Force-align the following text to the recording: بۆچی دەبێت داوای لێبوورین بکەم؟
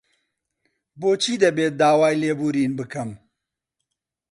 بۆچی 0.99 1.35
دەبێت 1.43 1.73
داوای 1.81 2.19
لێبوورین 2.21 2.71
بکەم؟ 2.79 3.11